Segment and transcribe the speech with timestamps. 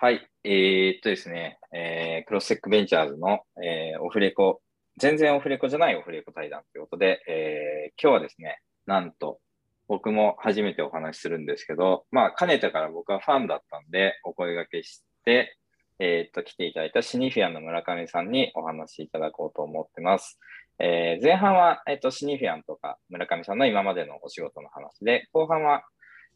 [0.00, 0.28] はい。
[0.44, 4.60] えー、っとですね、えー、クロスセックベンチャーズの、えー、オフレコ、
[4.96, 9.40] 全然オフレコじゃないオフレコ対談ということで、えー、今日はですね、なんと、
[9.88, 15.56] 僕も初めてお話しするんですけど、まあ、かねてから僕はファンだったんで、お声掛けして、
[15.98, 20.38] えー、っと、来ていただいたシニフィアンの村上さんにお話しいただこうと思ってます。
[20.78, 25.82] えー、前半は、え、っと、シニフィアンとか村上さんの今までのお仕事の話で、後半は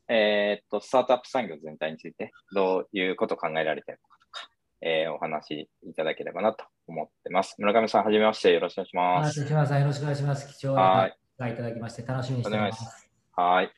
[0.09, 4.49] えー、っと、スタートアップ産業全体について、どういうことを考えられているのかとか、
[4.81, 7.55] えー、お話いただければなと思ってます。
[7.59, 9.47] 村上さん、はじめまして、よろしくお願いします。
[9.47, 10.59] 島さん、よろしくお願いします。
[10.59, 13.11] 貴重な機会いただきまして、楽しみにしています。
[13.37, 13.73] はい。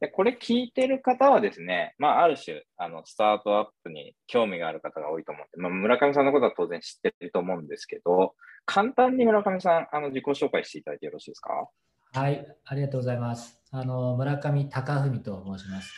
[0.00, 8.34] でこれ聞いてる方はですね、まあ、ある種、あの、スタートアップに興味がある方が多いと思って、まあ、村上さんのことは当然知ってると思うんですけど、
[8.66, 11.68] 簡単に村上さん、あの、自己紹介していただいてよろしいですか？
[12.12, 13.60] はい、ありがとうございます。
[13.76, 15.92] あの村上隆文と申します。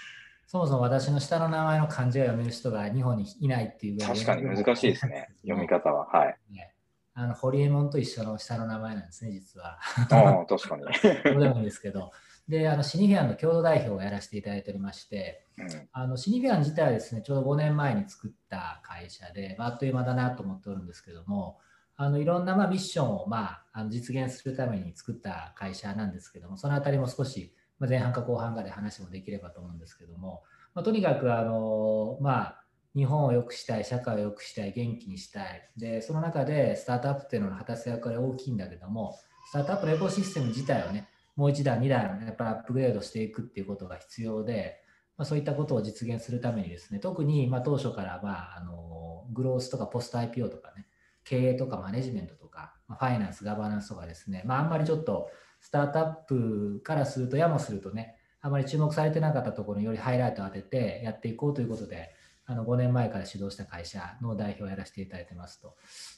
[0.47, 6.07] そもそも私の下の名前の漢字を読める人が日本にいないっていう確かに難しいですね、 読み方は。
[6.07, 6.39] はい。
[6.51, 6.75] ね、
[7.13, 9.79] あのホリエモンと一緒の下の名前なんですね、実は。
[10.11, 10.85] ああ、確かに。
[11.35, 12.13] どうでもいいんですけど。
[12.49, 21.59] で、あのシニフィアンの共同代表をやらせていただいておりまして、うん、あのシニフィアン自体はですね、ちょうど5年前に作った会社で、まあ、あっという間だなと思っておるんですけども、
[21.99, 30.43] あのいろんなまあミッションをまああの実現するために作った会社なんですけども、そのあたりも少し前半か後半かで話もできればと思うんですけども、
[30.75, 32.65] まあ、とにかくあの、まあ、
[32.97, 35.69] 日本を良くしたい、社会を良くしたい、元気にしたい。
[35.77, 39.19] で、その中でスタートアップっていうのの果たす役割大きいんだけども、
[39.51, 44.81] スタートアップのエコシステム自体をね、もう一段、二段、やっぱりアップグレードしていくっていうことが必要で、
[45.19, 50.87] まあ、そういったことを実現するためにですね、特にま当初から、まあ、あのグロースとかポスト IPO とかね、
[51.25, 55.29] 経営とかマネジメントとか、まファイナンス、ガバナンスとかですね、まあ、あんまりちょっと
[55.67, 62.15] スタートアップからすると、やもするとね、あまり注目されてなかったところによりハイライトを当ててやっていこうということで、
[62.45, 65.75] あの5年前から指導した会社の代表をやらせていただいてますと。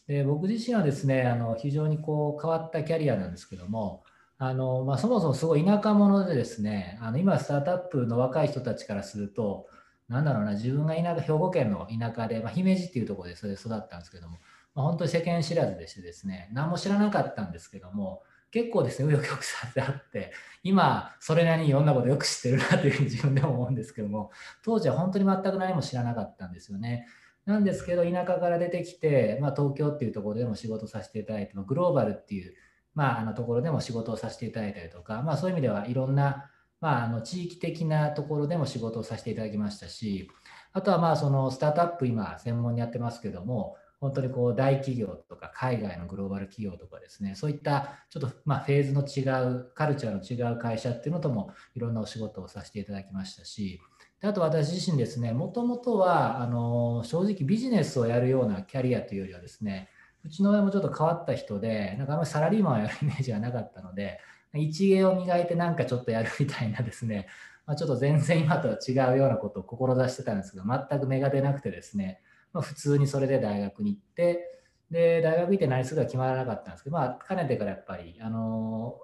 [0.06, 4.04] で僕自身はですね、あの非常にこう変わったキャリアなんですけども、
[4.36, 9.66] あのまあ、そもそもすごい田舎者でですね、あの今スタートアップの若い人たちからすると、
[10.10, 14.36] なんだろうな、自分が田舎兵庫県の田舎で、まあ、姫路っていうところでそれで育ったんですけども、
[14.74, 19.40] まあ、本当に世間知らずでしてですね、何も知らなかったんですけども、結構ですね、紆余曲
[19.76, 20.32] 折あって、
[20.62, 24.30] 今、それなりにいろんなことよく知ってるなというふうに自分でも思うんですけども、
[24.64, 27.06] 当時は本当に全く何も知らなかったんですよね。
[27.44, 32.54] なんですけど、田舎から出てきて、まあ、東京っていうところでも仕事させていただいて、グローバルっていう、
[32.94, 36.50] まあ、あのところでも仕事をさせていただいたりとか、まあ、そういう意味ではいろんな、
[36.80, 40.30] まあ、あの地域的なところでも仕事をさせていただきましたし、
[40.72, 53.80] あとはまあそのスタートアップ今専門にやってますけども、本当にこう大企業とか海外のグローバル企業とかですね、そういったちょっとまフェーズの違う、カルチャーの違う会社っていうのともいろんなお仕事をさせていただきましたし
[54.20, 59.88] で、あと私自身ですね、もともとはあの正直ビジネスをやるようなキャリアというよりはですね、
[60.24, 64.20] うちの親もちょっと変わった人で、なんかあんまりサラリーマンをやるイメージがなかったので、
[64.54, 67.28] 一芸を磨いてなんかちょっとやるみたいなですね、
[67.66, 72.20] まあ、ちょっと全然今とは違うようなことを志してたんですけど、全く芽が出なくてですね、
[72.52, 78.98] まあ、普通にそれで大学に行って、で、大学行って何するか決まらなかったんですけど、まあ、かねてからやっぱり、あの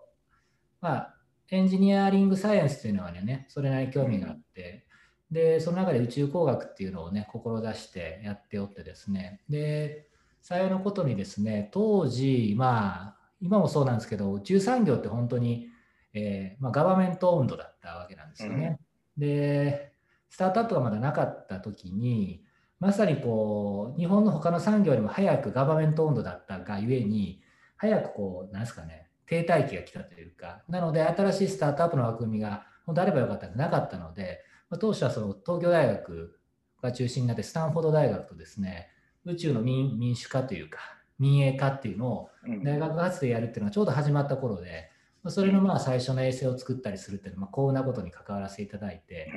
[0.81, 1.15] まあ、
[1.51, 4.87] エンジニアリングサイエンスというのはね、それなりに興味があって、
[5.31, 10.09] で、その中で宇宙工学っていうのをね、志してやっておってですね、で、
[10.41, 15.69] 幸いのことにですね、当時、まあ、今もそうなんですけど、宇宙産業って本当に、
[16.13, 18.79] えーまあ、ガバメント温度だったわけなんですよね。
[19.17, 19.93] うん、で、
[20.29, 22.44] スタートアップがまだなかった時に、
[22.81, 27.43] まさにこう日本の他の産業よりも早くガバメント温度だったがゆえに
[27.77, 34.41] 早くこうなんですかね停滞期が来たというかなので新しいスタートアップの枠組みが本当あればよかったんなかったので、
[34.71, 36.39] まあ、当初はその東京大学
[36.83, 38.89] が中心になってスタンフォード大学とですね
[39.25, 40.81] 宇宙の民民主化というか
[41.19, 42.31] 民営化っていうのを
[42.63, 44.91] 大学発でやるっていうのがちょうど始まった頃で、
[45.29, 49.31] それのまあ最初の衛星を作ったりするっていうのは、幸運なことに関わらせていただいて、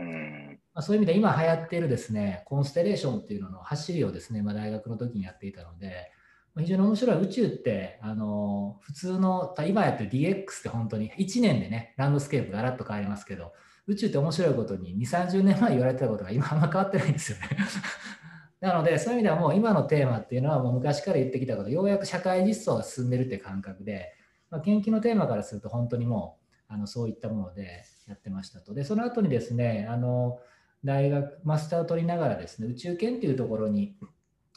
[0.77, 6.11] まあ、そういう意味で今流行っているですね、コンステレーションっていうのの走りをですね、まあ、大学の時にやっていたので、
[6.55, 13.53] 非常に面白い宇宙ってあの普通の今やってる DX って本当に1年でねランドスケープがガラッと変わりますけど
[13.85, 17.49] 宇宙って面白いことに2 3 0年前言われてたことが今あんま変わってないんですよね
[18.59, 24.16] なのでそういう意味ではもう今のテーマっていうのはもう昔から言ってきたことようやく社会実装が進んでるって感覚で
[24.49, 26.37] まあ、研究のテーマからすると本当にも
[26.69, 28.73] うあのそういったものでやってましたと。
[28.73, 30.40] で、その後にですね、あの
[30.87, 33.97] 大学、マスターを取りながらですね、宇宙研っていうところに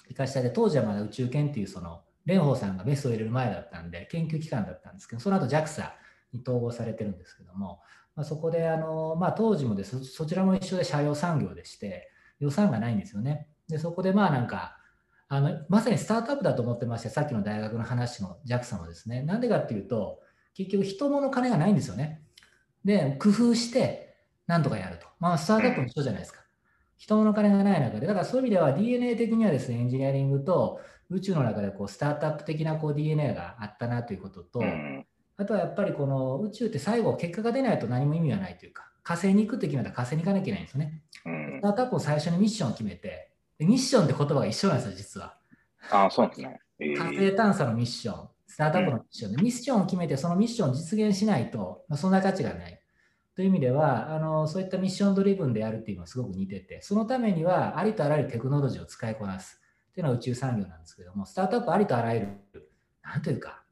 [0.09, 5.91] 行かしたで、当時はまだ宇宙研っていうその、蓮舫さんがメストを入れる前だったんで、研究機関だったんですけど、その後 JAXA
[6.33, 7.81] に統合されてるんですけども、
[8.15, 12.11] まあ、そこであの、まあ、当時もですそちらも一緒で社用産業でして、
[12.41, 13.47] 予算がないんですよね。
[13.69, 14.77] でそこでまあなんか
[15.29, 19.23] あのまさにスタートアップだと思ってましてさっきの大学の話の JAXA もですね。
[19.23, 20.21] なんでかっていうと
[20.55, 22.23] 結局人物金がないんですよね。
[22.85, 24.17] で工夫して
[24.47, 26.41] なんとかやるまあスタートアップも一緒じゃないですか
[26.97, 34.63] 人物金がない中でだからそういう意味では DNA 的にはですねエンジニアリングと宇宙の中でこうスタートアップ的なこう DNA があったなということと、
[35.37, 41.03] あとはやっぱりこの宇宙って最後結果が出ないと何も意味がないというか火星に行くって決めたら火星に行かなきゃいけないんですよね。
[41.59, 43.31] スタートアップを最初にミッションを決めて
[43.67, 45.37] ミッションって言葉が一緒なんですよ、実は。
[45.91, 46.61] ああ、そうですね。
[46.79, 52.80] えー、火星探査のミッション、スタートアップのミッションで、うん、ミッションを決めて、そのミッションを実現しないと、まあ、そんな価値がない。
[53.35, 59.61] という意味ではあの、そういったミッションドリブンでやるっていうのはすごく似てて、そのためにはありとあらゆるテクノロジーを使いこなす。
[59.91, 62.71] っていうのは宇宙産業なんですけども、スタートアップありとあらゆる、
[63.03, 63.63] なんというか、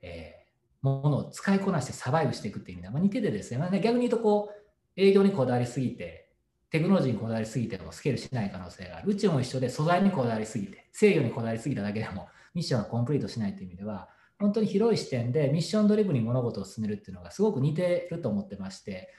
[0.00, 6.30] えー、ものを使いこなしてサバイブしていくっていう意味では、まあ、似ててですね、まあ、ね逆に言うとこう、営業にこだわりすぎて、
[6.70, 9.10] テクノロジーにこだわりすぎてもスケールしない可能性がある。
[9.10, 14.08] 宇宙も一緒で素材にこだわりすぎて、制御にこだわりすぎただけでもミッションがコンプリートしないという意味では、
[14.38, 19.12] 本当に広い視点でミッションドリブに物事を進めるっていうのがすごく似てると思ってまして、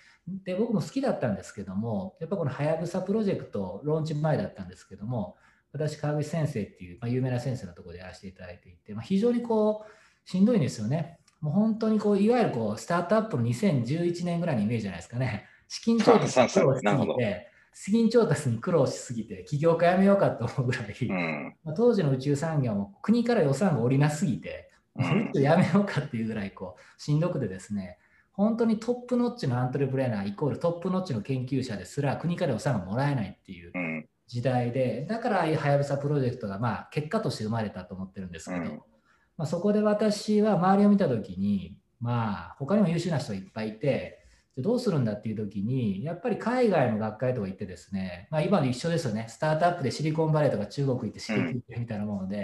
[0.44, 5.36] で僕も好きだったんですけども、やっぱこのはやぶさプロジェクト、ローンチ前だったんですけども、
[5.72, 11.20] 私、川口先生っていう、まあ、有名な先生のところでやらせていただいていて、まあ、非常にこうしんどいんですよね。
[11.42, 15.46] もう本当にこういわゆるこうスタートアップの2011年ぐらいのイメージじゃないですかね。
[15.68, 24.69] 資金調達に苦労しすぎて、資金調達に苦労しすぎて、起業家やめようかと思うぐらい、うん、まあ、当時の宇宙産業も国から予算が下りなすぎて、
[25.00, 27.98] うん、宇宙やめようかっていうぐらいこうしんどくてですね、
[28.34, 33.74] 本当にトップノッチのアントレプレーナーイコールトップノッチの研究者ですら国から予算がもらえないっていう
[34.28, 38.82] 時代で、だからああいうはやぶさプロジェクトがまあ結果として生まれたと思ってるんですけど、うん、
[39.38, 44.20] まあ、そこで私は周りを見た時に、まあ他にも優秀な人がいっぱいいて、
[44.58, 52.44] どうするんだっていう時に、やっぱり海外の学会とか行ってですね、まあ、今の一緒ですよね、スタートアップでシリコンバレーとか中国行って刺激みたいなもので、うん、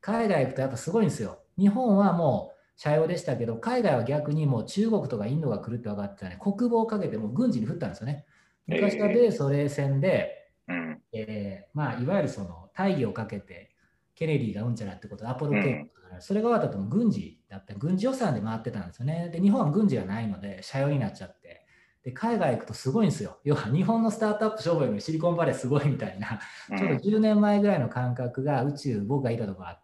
[0.00, 1.38] 海外行くとやっぱすごいんですよ。
[1.58, 8.24] 日本はもう社用でしたけど、海外は逆にもう中国とかインドが来るって分かってたね、国防をかけてもう軍事に振ったんですよね。
[8.66, 13.70] 昔は米ソ冷戦で、えー、えー、まあ、いわゆるその大義をかけて、
[14.14, 19.30] ケネディがうんちゃらってことで、アポロ計画とか、それが終わったとも軍事だった、軍事予算で回ってたんですよね。
[19.32, 21.64] で、日本は軍事がないので、社用になっちゃって。
[22.04, 23.38] で海外行くとすごいんですよ。
[23.44, 26.38] 要は日本のスタートアップ商売よりシリコンバレーすごいみたいな、
[26.76, 29.83] ちょうど10年前ぐらいの感覚が宇宙、僕がいたとこあって、う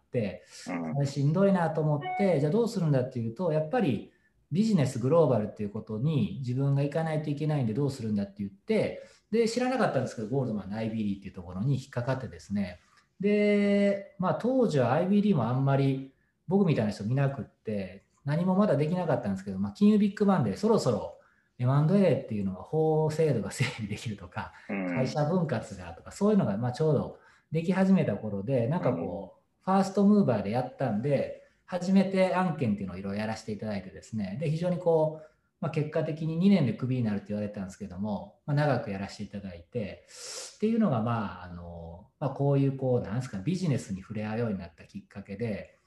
[1.05, 4.11] しんどいなと思って、じゃあどうするんだっていうと、やっぱり
[4.51, 12.79] ビジネスグローバルっていうことに自分が行かないといけないんでどうするんだって言って、で、知らなかったんですけど、ゴールドマンの IBD っていうところに引っかかってですね、
[13.19, 16.13] で、まあ当時は IBD もあんまり
[16.47, 21.17] 僕みたいな人見なくって、何もまだできなかったんですけど、まあ、金融ビッグバンでそろそろ
[21.57, 27.17] M&A っていうのは法制度が整備できるとか、会社分割がとか、そういうのがまあちょうど
[27.51, 35.31] でき始めた頃で、なんかこう、ファーストムーバーでやったんで、初めて案件っていうのをいろいろやらせていただいてですね、で非常にこう、
[35.61, 40.07] まあ、結果的に2年でクビになるって言われたんですけども、まあ、長くやらせていただいて、
[40.55, 45.77] っていうのが、まあ、あの、まあ、こういう、こう、なんですか、ビジネスに触れ合うようになったきっかけで、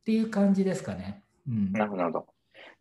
[0.00, 1.22] っていう感じですかね。
[1.48, 2.26] うん、なるほど。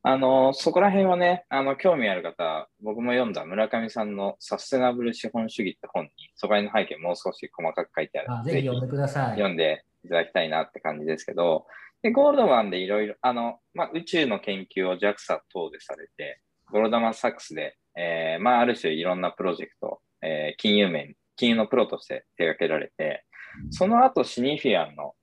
[0.01, 9.31] あの、そこら辺はね、あの、興味ある方、僕も読んだ村上さんのサステナブル資本主義って本に、そこら辺の背景もう少し細かく書いてあるので、ぜひ読んでください。
[9.31, 11.65] 読んでいただきたいなって感じですけど、
[12.01, 23.25] で、ゴールドマンでいろいろ、あの、まあ、宇宙の研究を JAXA 等でされて、ゴールドマン・サックスで、えー、まあ、ある種いろんなプロジェクト、えー、金融面、金融のプロとして手掛けられて、
[23.71, 25.13] その後シニフィアンの、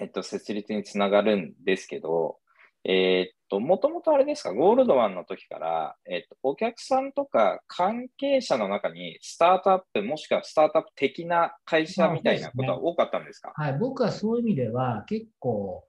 [0.00, 2.38] えっと、設立につながるんですけど、
[2.84, 15.84] えー、っと、もともとあれですか、ゴールドマンの時から、えっと、お客さんとか関係者の中にスタートアップ、もしくはスタートアップ的な会社みたいなことは多かったんですか、ね、はい、僕はそういう意味では結構、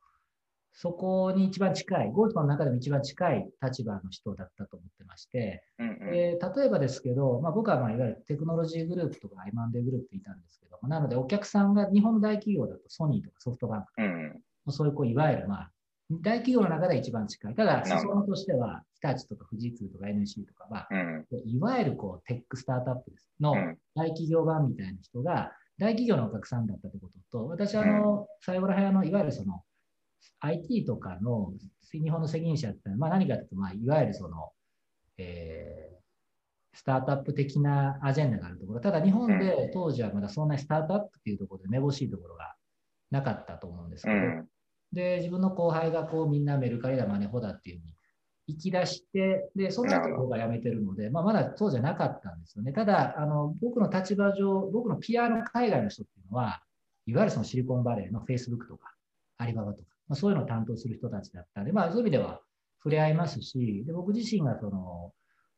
[0.74, 15.72] そこに一番近い、ゴールドマンの中でも一番近い立場の人だったと思ってまして、うんうん、えー、例えばですけど、まあ、僕はまあいわゆるテクノロジーグループとか M&A グループっていたんですけど、なのでお客さんが日本の大企業だとソニーとかソフトバンクとか、うん、そういうこういわゆるまあ
[16.12, 17.56] 大企業の中で一番近い。
[17.56, 23.30] ただ、裾野としては、日立とか富士通とか NC とかは、うん、いわゆるこうテックスタートアップです。
[23.40, 23.54] の
[23.96, 27.40] 大企業版みたいな人が、大企業のお客さんだったということ。
[27.40, 29.64] と、私、あの、最後ら辺の、いわゆるその、
[30.40, 31.54] IT とかの
[31.92, 34.52] 日本の責任者ってまあ何かというと、まあ、いわゆるその、
[35.18, 42.56] えー、スタートアップ的なアジェンダがあるところ、ただ日本で当時はまだそんなスタートアップっていうところでめぼしいところが
[43.12, 44.16] なかったと思うんですけど、
[44.94, 47.94] で、自分の後輩がこうみんなメルカリだ、マネホだっていうふうに
[48.48, 52.74] 行き出して、で、その後僕が辞めてるので、まあ、まだそうじゃなかったんですよね。
[52.74, 56.62] ただ、あの僕の立場上、僕の PR 海外の人っていうのは、
[57.06, 58.94] いわゆるそのシリコンバレーの Facebook とか、
[59.38, 62.40] アリババとか、まあ、そういうのを担当する人たちだったんで、まあ、そういう意味では
[62.84, 65.12] 触れ合いますし、で僕自身がその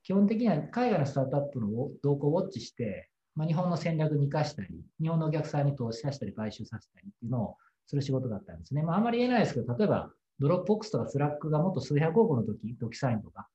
[0.04, 1.68] 基本的には海外のスタートアップの
[2.04, 4.70] 動向をウォッチして、まあ、日本の戦略に生かしたり、
[5.02, 8.84] 日本のお客さんに投資させたり、買収させたりっていうのをする仕事だったんですね。
[8.84, 13.48] まあ、あんまり言えないですけど、例えば、ドロップボックスとかスラックがもっと数百億の時、 DocuSign とか、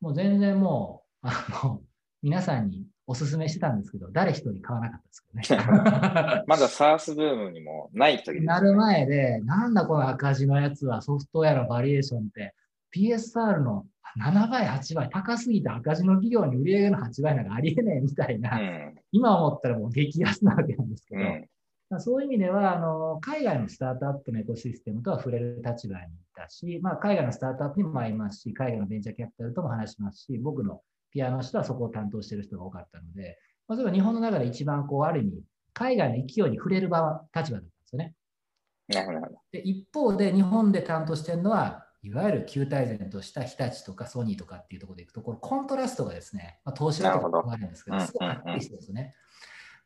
[0.00, 1.80] もう全然もう、あの、
[2.22, 6.42] 皆さんにお勧めしてたんですけど、誰一人買わなかったですけどね。
[6.46, 12.54] まだ SARS ブームにもない時です、ね、なる前で、なんだこの赤字のやつはソフトウェアのバリュエーションって、
[12.94, 13.86] PSR の
[14.18, 21.48] 7倍、8倍、高すぎて赤字の企業に売り上げの8倍なんかありえねえみたいな、うん、今思ったらもう激安なわけなんですけど、うん、
[21.98, 35.42] そういう意味ではあの、海外のスタートアップのエコシステムとは触れる立場にいたし、まあ、海外のスタートアップにも会いますし、海外のベンチャーキャピタルとも話しますし、僕のピアノの人はそこを担当している人が多かったので、まあ、それは日本の中で一番こう、ある意味、
[35.72, 38.14] 海外の勢いに触れる場立場だったんですよね。
[39.52, 49.14] で一方で日本で担当しているのは、いわゆる旧大前とした日立とかソニーとかっていうところでいくと、このコントラストがですね、まあ、投資だとかもあるんですけど、すごいはっきりしてるんですね。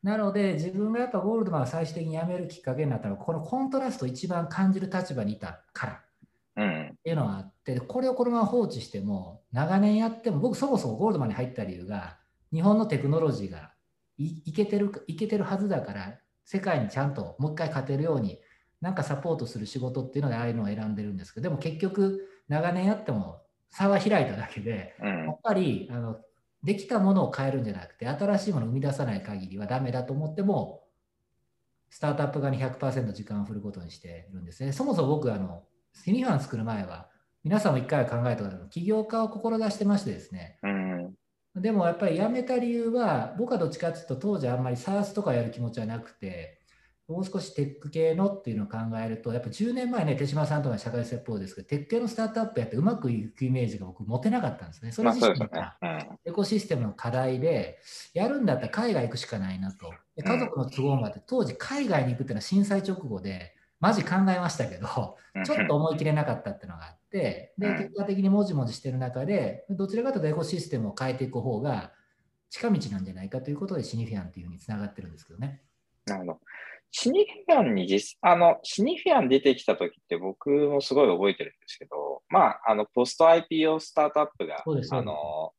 [0.03, 6.03] なので、自分がやっぱゴールドマンが最終的に辞めるきっかけになったのは、このコントラストを一番感じる立場にいたから。
[6.55, 12.19] っていうのがあって、これをこのまま放置しても、長年やっても、僕そもそもゴールドマンに入った理由が、
[12.53, 13.73] 日本のテクノロジーが
[14.19, 18.39] いいけてるいけてるはずだから、世界にちゃんともう一回勝てるように
[18.81, 23.41] なんかサポートする仕事っていうのでああいうのを選んでるんですけどでも結局長年やっても
[23.71, 26.17] 差は開いただけで、うん、やっぱりあの
[26.63, 30.83] できたものを変えるんじゃなくて新しいものを生み出さない限りはダメだと思っても
[31.91, 34.73] スタートアップ側に100%時間を振ることにしてるんですね。
[34.73, 37.09] そもそも僕あのシニファン作る前は
[37.45, 41.15] 皆さんも一回は考えたこと起業家を志してましてですね、うん、
[41.61, 46.62] でもやっぱり辞めた理由は僕はどっちかっていうと当時あんまり SARS とかやる気持ちはなくて
[47.13, 54.93] もう少しテック系のっていうのを考えると、やっぱ10年前ね、手島さんとか社会説法ですけど、テック系のスタートアップやってうまくいくイメージが僕持てなかったんですね。
[54.93, 55.77] それ自身が
[56.25, 57.79] エコシステムの課題で、
[58.15, 59.93] やるんだったら海外行くしかないなと。
[60.17, 64.87] で家族の都合もあって、当時海外に行くっていうのは震災直後で、マジ考えましたけど、
[65.45, 71.93] ちょっと思い切れなかったっていうのがあって、で、結果的にもじもじしてる中で、どちらかというとエコシステムを変えていく方が
[72.49, 75.63] 近道なんじゃないかということでシニフィアンっていうふうにつながってるんですけどね。
[76.07, 76.41] なるほど。
[76.95, 85.53] シニフィアンに実、あの、シニフィアン出てきた時って僕もすごい覚えてるんですけど、まあ、あの、ポスト IPO スタートアップが、あの、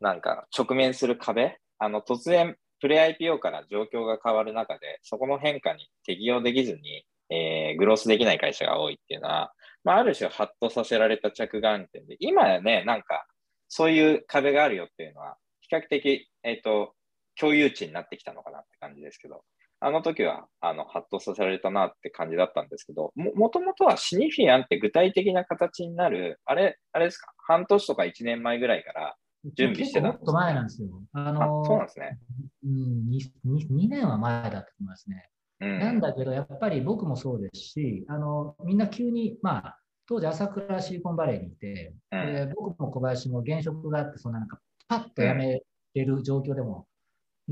[0.00, 9.52] なんか直面する壁、あの、突然、プレ IPO から状況が変わる中で、そこの変化に適応できずに、えー、グロースできない会社が多いっていうのは、
[9.82, 13.26] まあ、ある種、ハッとさせられた着眼点で、今やね、なんか、
[13.68, 16.94] そういう壁があるよっていうのは、比較的、えっ、ー、と、
[17.38, 19.42] 共有値になってきたのかなって感じですけど、
[19.82, 29.16] あの時は、あの、ハッとさせられたなって感じだったんですけど、も、もともとはシニフィアンって具体的な形になる、あれ、あれですか、半年とか1年前ぐらいから
[29.54, 30.88] 準備してたんですかもっと前なんですよ。
[31.12, 32.18] あのー、そうなんですね。
[32.64, 35.28] うん2、2, 2年は前だと思いますね。
[35.60, 44.58] うん、なんだけど、やっぱり僕もそうですし、あの、みんな急に、まあ、当時朝倉シリコンバレーにいて、うん、僕も小林も現職があって、そんななんか、
[44.88, 45.62] パッと辞め
[45.94, 46.86] れる状況でも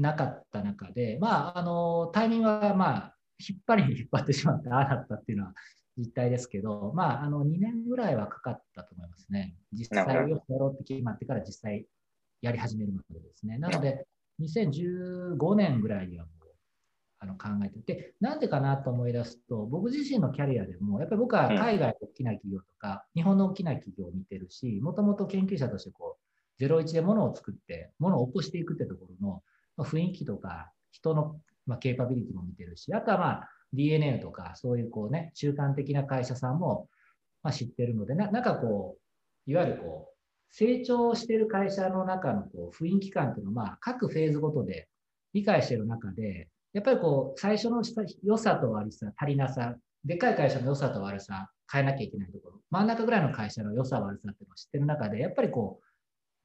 [0.01, 5.55] なかった中で、まあ、あのタイミングは、まあ、引っ張りに引っ張ってしまって、ああだったっていうのは
[5.97, 9.55] 実態ですけど、まあ、あの2年ぐらいはかかったと思いますね。
[9.73, 11.87] 実際をやろうって決まってから実際
[12.41, 13.59] やり始めるまでですね。
[13.59, 14.07] なので、
[14.41, 16.39] 2015年ぐらいにはもう
[17.21, 26.17] あの考えてて、なんでかなと思い出すと、僕自身のキャリアでも、やっぱり僕は海外の大きな企業とか、日本の大きな企業を見てるし、もともと研究者としてこ
[26.61, 29.43] う、01でものを作って、ものを起こしていくってところの、
[29.79, 36.89] ま雰囲気とか人の、まあ、ケーパビリティも見てるし、あとはまあ DNA とかそういうこうね、中間的な会社さんも、
[37.43, 38.97] まあ、知ってるのでな、なんかこ
[39.47, 40.19] う、いわゆるこう、
[40.51, 44.89] 成長してる会社の中のこう雰囲気感っていうのを、まあ、各フェーズごとで
[45.35, 47.83] 理解してる中で、やっぱりこう、最初の
[48.23, 55.85] 良さと悪さ、足りなさ、でっかい会社の良さと悪さ、変えなきゃいけないところ、真ん中ぐらいの会社の良さ悪さっていうのを知ってる中で、やっぱりこう、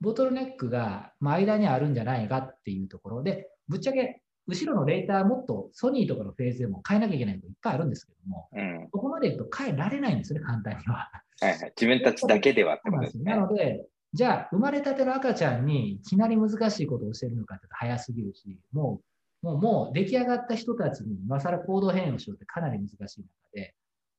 [0.03, 11.09] ボトルネックが間にあるんじゃないかっていうところで、ぶっちゃけ後ろのレーターもっとソニーとかのフェーズでも変えなきゃいけないこといっぱいあるんですけども、うん、ここまで言うと変えられないんですよね、簡単には。
[11.39, 13.23] はいはい、自分たちだけではってことですね。
[13.23, 19.01] なので、じゃあ、生まれたての赤ちゃんにいきなり難しいことを教えるのかって早すぎるし、も
[19.41, 23.73] う、もう、もう出来上がった人たちに今更行動変容しようってかなり難しい中で、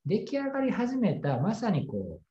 [0.07, 2.23] 出来上がり始めたまさにこう、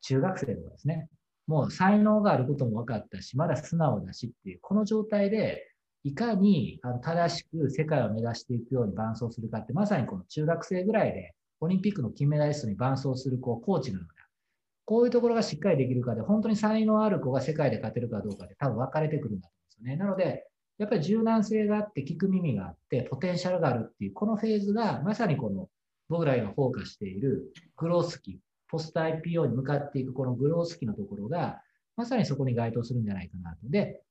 [0.00, 1.08] 中学生とかですね、
[1.46, 5.62] もう才能があることも分かったし、まだ素直だしっていう、この状態で、
[6.02, 14.24] いかに正しく世界を目指していくように伴走するかって、まさにこの中学生ぐらいで、オリンピックの金メダリストに伴走するこうコーチのような、
[14.84, 19.96] こういうところがしっかりできるかで、本当に才能ある子が世界で勝てるかどうかで多分分かれてくるんだと思うんですよね。
[19.96, 20.46] なので、
[20.78, 25.68] やっぱり柔軟性があって、聞く耳があって、ポテンシャルがあるっていう、このフェーズがまさにこの
[26.08, 31.60] 僕らがフォーカスしているグロース期、ポスト IPO に向かっていくこのグロース期のところが、
[31.96, 33.68] まさにそこに該当するんじゃないかなと。
[33.68, 34.02] で、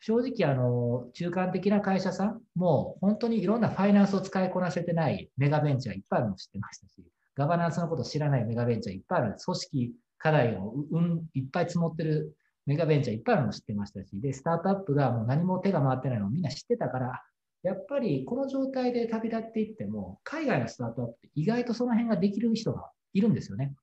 [0.00, 7.04] 正直、あの、中間的な会社さんも本当にいろんなファイナンスを使いこなせてないメガベンチャーいっぱいあるの知ってましたし、
[7.34, 9.36] ガバナンスのこと知らないメガベンチャーいっぱいある。
[9.42, 17.22] 組織課題を、うん、いっぱい積もってるメガベンチャーいっぱいあるの知ってましたし、で、スタートアップがもう何も手が回ってないのをみんな知ってたから、
[17.62, 23.74] やっぱりこの状態で旅立っていっても、海外のスタートアップって意外とその辺ができる人がいるんですよね。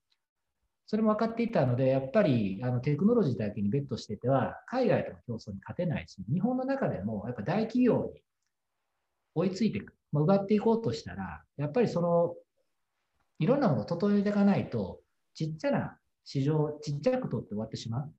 [0.91, 8.21] それも分かっていたので、やっぱりあのテクノロジーだけにベットしてては、海外との競争に勝てないし、日本の中でもやっぱ大企業に
[9.33, 12.36] 追いついていく、まあ、奪っていこうとしたら、やっぱりその、
[13.39, 15.00] いろんなものを整えていかないと、
[15.33, 18.12] ちっちゃな市場、ちっちゃく取って終わってしまうっ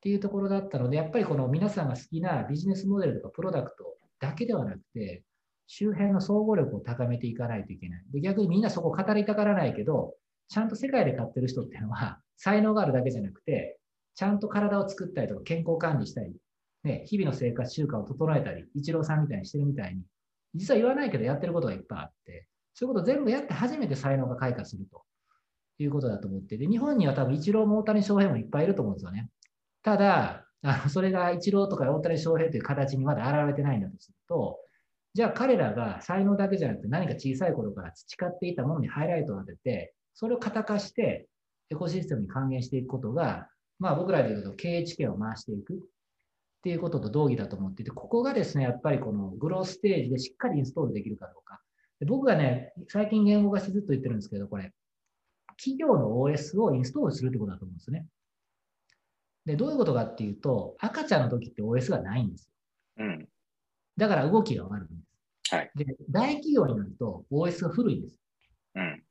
[0.00, 3.84] ていうところだったので、やっぱりこの皆さんが好きなビジネスモデルとかプロダクト
[4.18, 5.22] だけではなくて、
[5.68, 8.04] 周辺の総合力を高めていかないといけない。
[8.12, 10.16] で逆にみんなそこ語りたがらないけど、
[10.48, 13.78] ちゃんと世界で買ってる人っていうのは、 才能があるだけじゃなくて、
[14.14, 16.36] ちゃんと体を作ったりとか健康管理したり、
[16.84, 20.02] ね、日々の生活習慣を整えたり、イチローさんみたいにしてるみたいに、
[20.54, 25.04] 実は言わないけどやってることがいっぱいあって、そういうこと全部やって初めて才能が開花すると
[25.78, 29.30] いうことだと思ってで、日本には多分イチローも大谷翔平もいっぱいいると思うんですよね。
[29.82, 34.58] ただ、あのそれがイチローとか大谷翔平という形にまだ現れてないんだとすると、
[35.14, 41.26] じゃあ彼らが才能だけじゃなくて何か小さい頃から培っていたものにハイライトを当てて、それを型化して
[41.70, 45.76] エコシステムに還元していくことが、まあ僕らで言うと経営知見を回していくっ
[46.62, 51.60] ていうことと同義だと思っていて、ここがですね、やっぱりこのグローステージでしっかりインストールできるかどうか。
[51.98, 54.72] で僕がね、最近言語化してずっと言ってるんですけど、これ、
[55.56, 58.06] 企業の OS をインストールするってことだと思うんですね。
[59.44, 62.48] で、どういうことかっていうと、赤ちゃんの時って OS がないんです
[62.98, 63.04] よ。
[63.06, 63.28] うん。
[63.96, 65.04] だから動きが悪いんで
[65.48, 65.54] す。
[65.54, 65.70] はい。
[65.74, 68.20] で、大企業になると OS が古いんです。
[68.74, 69.02] うん。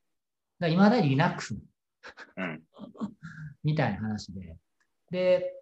[0.61, 1.55] だいまだに Linux
[2.37, 2.61] うん、
[3.63, 4.55] みたいな話で。
[5.09, 5.53] で、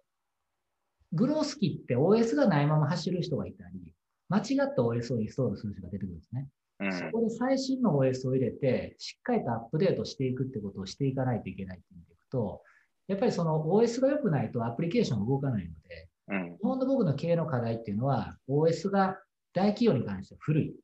[1.12, 3.94] グロースキって OS がないまま走る人がいたり、
[4.28, 6.48] 間違った OS をインストールする人が出てくるんですね。
[6.80, 12.62] うん、そこで最新の OS を入れて、しっかりとアップデートしていくってことをしていかないといけないって見ていくと、
[13.08, 19.18] やっぱりその OS が良くないとアプリケーションが動かないので、うん、日本の僕の経営の課題っていうのは、OS が
[19.54, 20.74] 大企業に関しては古い。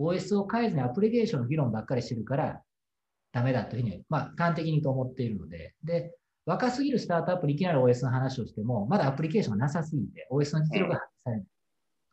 [0.00, 2.62] OS を変えずにアプリケーションの議論ばっかりしてるから、
[3.32, 6.12] ダメだというふうに、まあ、端的にと思っているので、で、
[6.46, 11.46] 若すぎるスタートアップにいきなり OS の話をしても、まだアプリケーションがなさすぎて、OS の実力が発揮されない。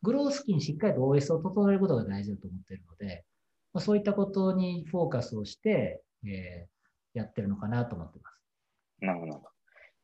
[0.02, 3.24] グロースキにしっかりと OS を整えることが大事だと思っているので、
[3.72, 8.36] まあ、そういったことにフォーカスをして、えー、やってるのかなと思ってます。
[9.00, 9.42] なるほど。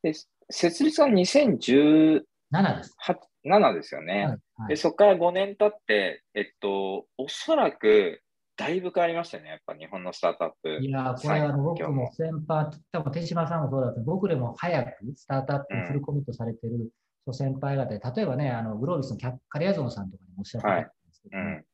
[0.02, 0.14] で
[0.50, 2.96] 設立は2017です。
[3.44, 4.14] 7ですよね。
[4.14, 4.34] はいは
[4.66, 8.22] い、でそこから5年経って、えっと、おそらく
[8.62, 10.78] だいぶ変わりましたね、やっぱ日本のスタートアップ。
[10.80, 16.92] いや、これあの僕も先輩、多分手島さんもそうだった僕でも早くスタートアップにフルコミットされてる
[17.32, 21.64] 先輩方で、うん、例えばね、あのグロービスのキャカリアゾンさんとかにもおっしゃってたんですけど、はい。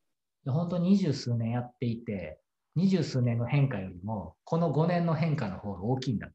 [0.46, 2.40] うん、本当に二十数年やっていて、
[2.74, 6.32] 二十数年の変化よりも、この5年の変化の方が大きいんだと。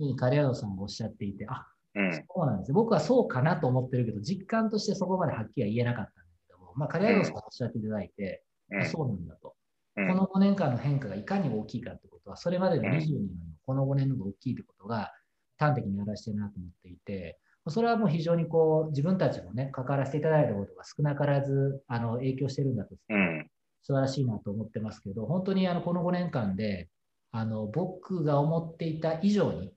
[0.00, 9.54] うん、カリアゾンさんがおっしゃっていて、あ、うん、そうなんです僕はそうかなと思ってるけど、実感としてそこまではっきりは言えなかったんだけども、まあ、カリアゾンさんがおっしゃっていただいて、うん、そうなんだと。
[9.94, 13.30] この5年間の変化がいかに大きいかってことは、それまでの20年よりも
[13.64, 15.10] この5年の方が大きいってことが
[15.58, 23.48] 端的に表してるなと思っていて、それはもう非常にこう自分たちもね、関わらせていただいたことが少なからずあの影響してるんだと、うん、
[23.82, 26.88] 素晴らしいなと思ってますけど、本当にあのこの5年間で
[27.32, 29.72] あの僕が思っていた以上に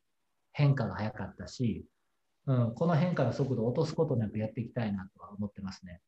[0.52, 1.86] 変化が早かったし、
[2.46, 6.02] うん、この変化の速度を落とすことなくやっていきたいなとは思ってますね。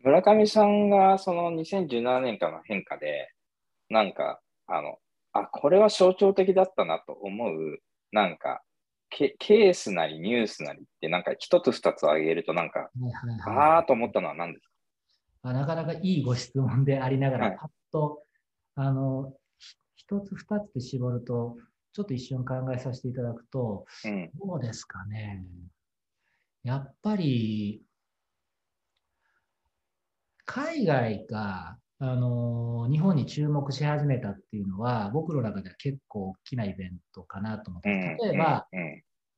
[0.00, 3.32] 村上さんがその2017年間の変化で、
[3.88, 4.98] なんか、あの、
[5.32, 7.78] あ、これは象徴的だったなと思う、
[8.12, 8.62] なんか、
[9.08, 14.66] ケケースなりニュースなりってなんか一つ二つ挙げるとなんか、はいはいはい、ああと思ったのは何です
[15.42, 15.50] か？
[15.50, 18.24] あなかなかいいご質問でありながら、はい、パッと、
[18.74, 19.32] あの、
[19.94, 21.56] 一つ二つで絞ると、
[21.92, 25.44] ちょっと一瞬考えさせていただくと、うん、どうですかね。
[26.64, 27.82] やっぱり、
[30.46, 38.66] 海外が、あの日本に注目し始めたっていうのは、僕の中では結構大きなイベントかなと思って、例えば、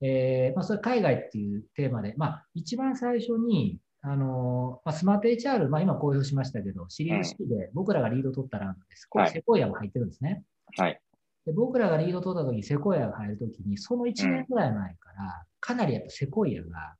[0.00, 9.06] えーまあ、それ海外っていうテーマで、まあ、一番最初に、あのまあ、スマート HR、まあ、今公表しましたけど、シリーズ式で僕らがリード取ったらです。
[9.06, 10.42] これ、セコイアも入ってるんですね。
[10.76, 11.00] はい。
[11.46, 16.96] で僕らがリード取った時にセコイアが入る時に、その1年ぐらい前から、かなりやっぱセコイアが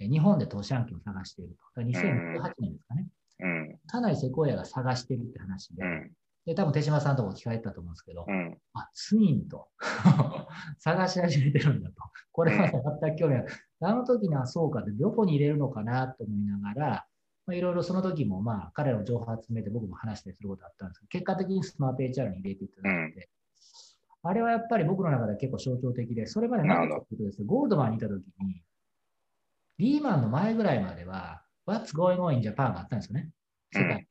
[0.00, 1.80] 日本で投資案件を探していると。
[1.80, 3.06] 2018年ですかね。
[3.40, 6.12] うん、かなりセコイアが探してるって話で、うん、
[6.46, 9.68] で、多分手島さんとも聞かれたと思うんですけど、うん、あ、ツインと
[10.78, 11.96] 探し始めてるんだと。
[12.32, 12.70] これは
[13.00, 13.46] 全く興味ない。
[13.80, 17.06] あの時にはそうかって、どこに入れるのかなと思いながら、
[17.46, 23.28] まあ、いろいろその時も、まあ、彼らの情報を集めて僕も話したりすることあったんですけど、結果的にスマート HR に入れていただいて、
[24.22, 28.62] あれはやっぱり僕の中で結構象徴的で、それまで何かというとですね、ゴールドマンにいた時に、
[29.78, 33.30] リーマンの前ぐらいまでは、What's going on in Japan があったんですよね。
[33.72, 34.06] 世界。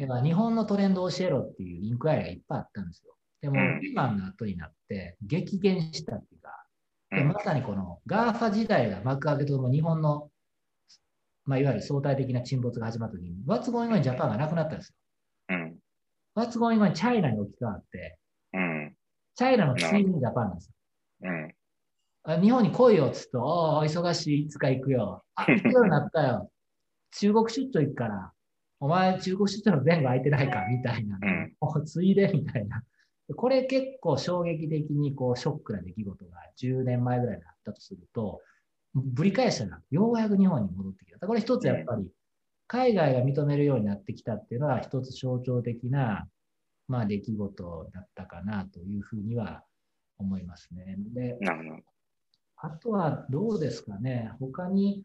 [0.00, 3.14] だから日本のトレンドを教えろっていうインクワイアがいっぱいあったんですよ。
[3.40, 6.64] でも、リーマンの後になって激減したっていうか、
[7.10, 10.30] でまさにこの GAFA 時代が幕開けとも日本の、
[11.44, 14.94] まあ、いわゆる相対的な沈没が始まった時に、What's going on in Japan がなくなったんですよ。
[15.48, 15.78] うん、
[16.36, 18.18] What's going on in China に置き換わって、
[18.54, 18.94] うん、
[19.34, 21.30] チャイナの次にジャパンなんですよ。
[21.30, 21.54] うん
[22.40, 25.24] 日本に来いよっつっと、おお、忙しい、いつか行くよ。
[25.34, 26.51] あ、行くようになったよ。
[27.12, 28.32] 中国出張行くから、
[28.80, 32.82] お前中国出張の前後空いてないかみたいな、うん、ついでみたいな。
[33.36, 38.40] これ結構衝撃的にこうショックな出来事が10年前ぐらいにあったとすると、
[38.94, 41.26] ぶり返したら、ようやく日本に戻ってきた。
[41.26, 42.10] これ一つやっぱり、
[42.66, 46.26] 海外が認めるようになってきたっていうのは一つ象徴的な、
[46.88, 49.62] まあ、出来事だったかなというふうには
[50.18, 50.96] 思いますね。
[51.14, 51.38] で。
[52.56, 55.04] あとはどうですかね、他に、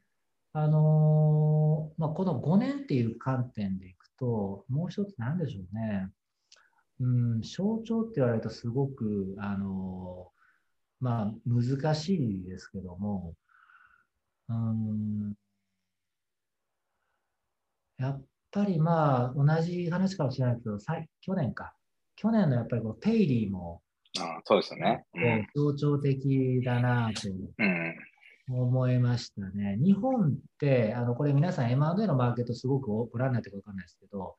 [0.60, 6.10] あのー、まあ、この5年っていう観点でいくと、もう一つ何でしょうね。
[7.00, 13.36] うん、象徴って言われるとすごく、あのー、まあ、難しいですけども、
[14.50, 15.36] うん、
[18.00, 20.80] やっぱりまあ、同じ話かもしれないけど、
[21.22, 21.76] 去年か。
[22.16, 23.84] 去年のやっぱりこうペイリーも
[24.20, 25.06] あそうですよね。
[25.56, 27.30] 象徴的だなと
[28.50, 29.78] 思いましたね。
[29.78, 30.30] 日本っ
[30.60, 34.36] て、あのこれ皆さん M&A のマーケットすごくご覧になってるか分かんないですけど、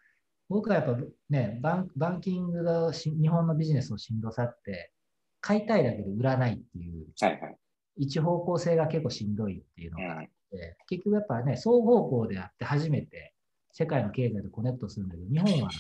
[0.49, 0.97] 僕はやっぱ
[1.29, 4.92] ね、バンバンキングが日本のビジネスのしんどさって、
[5.40, 7.57] 買いたいだけで売らないっていう、はいはい、
[7.97, 13.35] 一方向性が結構しんどいっていうのがあって、うん、結局やっぱね、双方向であって初めて
[13.73, 15.71] 世界の経済とコネクトするんだけど、日本は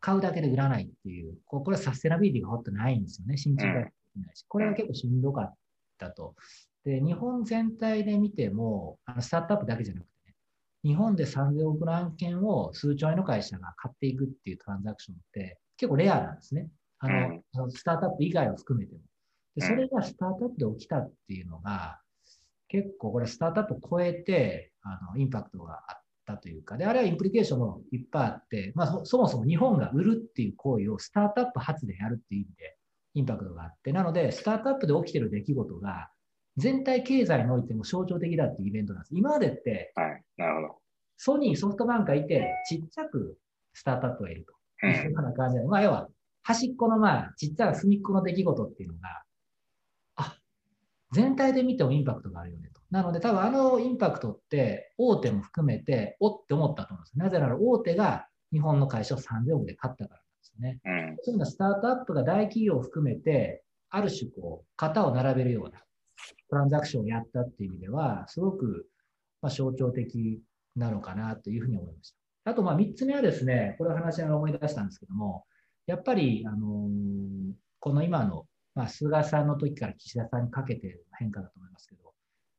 [0.00, 4.44] 買うだけで売らないっていう、これはサステナビリティがほとないんですよね、新陳代謝できないし。
[4.48, 5.54] これは結構しんどかっ
[5.98, 6.34] たと。
[6.86, 10.34] で、日本全体で見ても、あのスタートアップだけじゃなくてね、
[10.84, 16.68] 日本で3000億の案件を数兆円の会社が買っていくっていうトランザクションって結構レアなんですね。
[17.00, 19.00] あの、うん、スタートアップ以外を含めても。
[19.56, 22.00] で、それがスタートアップで起きたっていうのが、
[22.68, 32.76] 結構これスタートアップを超えて、あの、インパクトがあったというか、で、あれはインプリケーションもいっぱいあって、まあそ、そもそも日本が売るっていう行為をスタートアップ発でやるっていう意味で、
[33.14, 36.10] インパクトがあって、なので、スタートアップで起きてる出来事が、
[36.56, 39.14] 全体経済においても象徴的だっていうイベントなんです。
[39.14, 40.74] 今までって、はい、なるほど。
[41.18, 43.38] ソニー、ソフトバンクがいて、ちっちゃく
[43.72, 44.56] スタートアップがいると。
[44.84, 46.08] いうような感じで、まあ、要は、
[46.42, 49.22] 端っこのまあ、ちっちゃな隅っこの出来事っていうのが、
[50.16, 50.36] あ、
[51.12, 52.80] 全体で見てもインパクトがあるよねと。
[52.90, 57.18] なので、多分あのインパクトって大手も含めて、おって思ったと思うんです。
[57.18, 60.20] なぜなら大手が日本の会社を3000億で買ったから
[60.60, 61.08] なんですね。
[61.08, 65.82] うん、そういうのはスタートアップが大企業を含めて、ある種こう、型を並べるような
[66.48, 68.86] トランザクションをやったっていう意味では、すごく
[69.42, 70.40] ま象徴的
[70.74, 72.10] なのかなというふうに思いまし
[72.44, 72.50] た。
[72.50, 75.44] あと、まあ、3つ目はですね、これを話しながら思い出したんですけども、
[75.86, 82.12] やっぱり、あのー、この今の、まあ、菅さんの時から岸田さんにかけて変化だと思いますけど、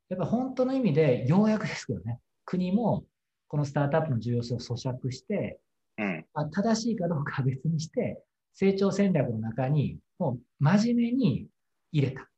[0.09, 3.05] やっぱ本当の意味で、ようやくですけどね、国も
[3.47, 5.59] このスタートアップの重要性を咀嚼して、
[5.97, 8.21] うん、まあ、正しいかどうかは別にして、
[8.53, 11.47] 成長戦略の中に、もう真面目に
[11.91, 12.29] 入れた。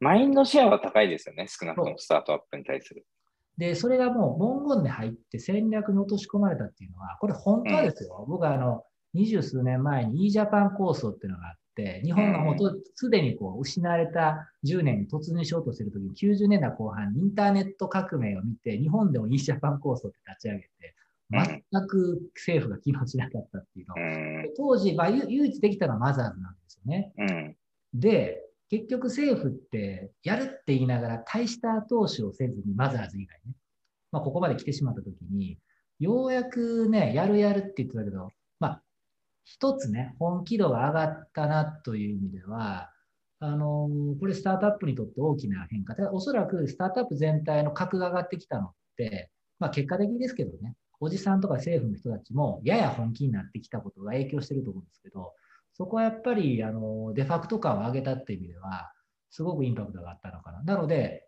[0.00, 3.06] マインドシェアは高いですよね、少なくともスタートアップに対する。
[3.56, 11.54] で、それがもう文言で入って戦略に落とし込まれたっていうのは、これ本当はですよ、うん、僕はあの、二十数年前に e ジャパン構想っていうのがあっ、
[12.04, 12.56] 日本がもう
[12.94, 20.94] すでにこう失われた10年に突入しようとしているときに、90年代後半にインターネット革命を見て、日本でも e ジャパン構想って立ち上げて、
[21.30, 23.94] 全く政府が機能しなかったっていうの。
[24.56, 27.56] 当時、まあ、唯一できたのはマザーズなんですよね。
[27.94, 33.54] で、結局政府ってやるって言いながら大した投資をせずにマザーズ以外ね、
[34.12, 35.58] まあ、ここまで来てしまったときに、
[35.98, 38.30] ようやくね、やるやるって言ってたけど、
[38.60, 38.82] まあ、
[39.44, 42.90] 一つね、本気度が上がったなという意味では、
[43.42, 43.88] あの
[44.20, 55.32] これスタートアップにとって大きな変化で、おそらくスタートアップ全体の格が上がってきたのって、まあ、結果的ですけどね、おじさんとか政府の人たちもやや本気になってきたことが影響してると思うんですけど、
[55.72, 58.92] そこはやっぱりあのデファクト感を上げたっていう意味では、
[59.30, 60.62] すごくインパクトがあったのかな。
[60.62, 61.26] なので、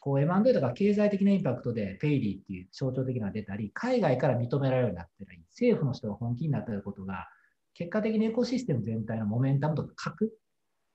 [0.00, 7.26] こう M&A とか経済的なインパクトで Paidy っていう象徴的なのが出たり、海外から認められるようになったり、政府の人が本気になったことが、
[7.74, 10.32] 結果的にエコシステム全体のモメンタムとか格、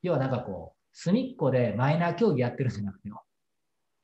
[0.02, 3.10] 要はなんかこう、隅っこでマイナー競技やってるんじゃなくて、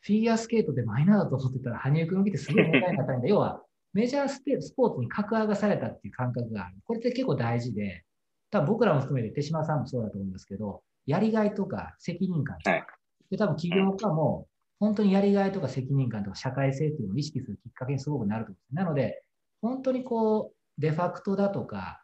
[0.02, 3.28] フィギュアスケートでマイナーだと思ってたら、羽生君を見てすごい問題になったんだ。
[3.28, 3.62] 要は、
[3.94, 6.76] メジャーススポーツに格上がされたっていう感覚がある。
[6.86, 8.06] これって結構大事で、
[8.52, 12.86] 多分僕らも含めて手島さんもそうだと思うんですけど、やりがいとか責任感とか、
[13.30, 14.48] で多分起業家も
[14.80, 18.86] 本当にやりがいとか責任感とか社会性っていうのを意識するきっかけにすごくなると思うんです。
[18.86, 19.24] なので、
[19.62, 22.02] 本当にこう、デファクトだとか、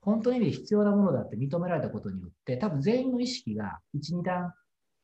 [0.00, 4.54] 本当に必要なものだって認められたことによって、多分全員の意識が1、2段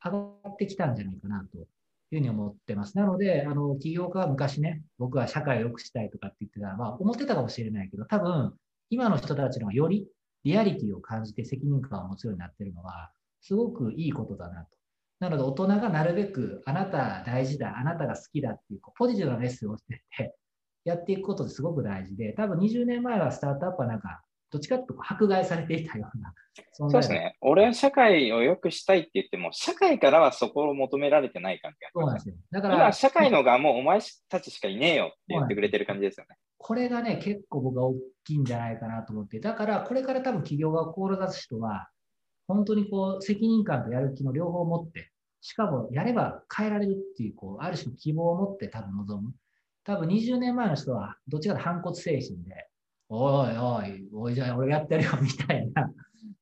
[0.03, 1.67] 上がってきたんじゃないかなという
[2.09, 2.97] ふうに思ってます。
[2.97, 8.53] なので、あの、起業家は昔ね、僕は社会を良くしたいとかって言ってたら、まあ、思ってたかもしれないけど、多分、
[8.89, 10.07] 今の人たちのがより
[10.43, 14.69] リアリティを感じて責任感を持つようになってるのは、すごくいいことだなと。
[15.19, 20.35] なので、大人がなるべく、あなた大事だ、あなたが好きだっていう、ポジティブなメッセージをしてて、
[20.83, 26.33] やっていくことですごく大事で、多分20年前はスタートアップはなんか、どっちかというと迫害されていたような。
[26.73, 27.37] そうですね。
[27.39, 32.35] 俺は社会を良くしたいって言っても、社会からはそこを求められてない感じがそうなんですよ。
[32.51, 36.35] だから、今、社会の側もお前たちしかいねえよって言ってくれてる感じですよね。
[36.61, 41.89] これがね、結構僕は大きいんじゃないかなと思って、だからこれから多分企業が志す人は、
[42.47, 49.33] 本当にこう責任感とやる気の両方を持って、しかもやれば変えられるっていう、こう、ある種の希望を持って多分望む。
[49.83, 52.67] 多分20年前の人は、どっちかと反骨精神で、
[53.09, 55.91] おいおい、おいじゃあ俺やってるよみたいな、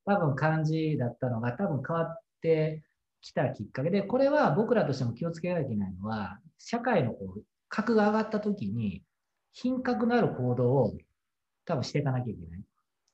[0.05, 2.83] 多分感じだったのが多分変わって
[3.21, 9.03] きたきっかけで、これは僕らとしても気をつけなきゃいけないのは、社会のこう格が上がった時に、
[9.61, 10.93] 品格のある行動を
[11.65, 12.63] 多分していかなきゃいけない。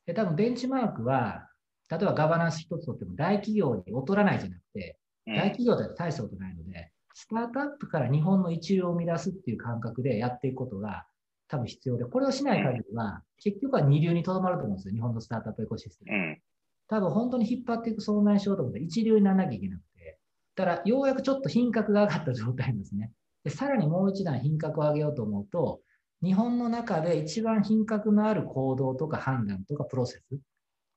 [0.05, 1.49] で多分ベンチマークは、
[1.89, 11.07] 例えばガバナンス一つとっても大企業に劣らないじゃなくて、大企業だと大したことないので、スタートアップから日本の一流を生み出すっていう感覚でやっていくことが
[11.47, 16.15] 多分必要で、これをしない限りは、結局は二流にとどまると思うんですよ、日本のスタートアップエコシステム。
[16.15, 16.41] うん、
[16.87, 20.19] 多分本当に引っ張っていく存在しようと思って、一流にならなきゃいけなくて、
[20.55, 23.11] だからようやくちょっと品格が上がった状態なんですね。
[23.43, 25.81] でさらにもう一段品格を上げようと思うと、
[26.23, 30.23] 日本の中で一番品格のある行動とか判断とかプロセス